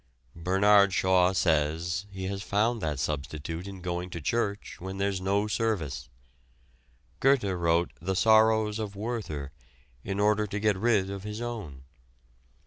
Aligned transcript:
Bernard 0.35 0.93
Shaw 0.93 1.31
says 1.31 2.07
he 2.09 2.23
has 2.23 2.41
found 2.41 2.81
that 2.81 2.97
substitute 2.99 3.67
in 3.67 3.81
going 3.81 4.09
to 4.09 4.19
church 4.19 4.77
when 4.79 4.97
there's 4.97 5.21
no 5.21 5.45
service. 5.47 6.09
Goethe 7.19 7.43
wrote 7.43 7.91
"The 8.01 8.15
Sorrows 8.15 8.79
of 8.79 8.95
Werther" 8.95 9.51
in 10.03 10.19
order 10.19 10.47
to 10.47 10.59
get 10.59 10.75
rid 10.75 11.11
of 11.11 11.21
his 11.21 11.39
own. 11.39 11.83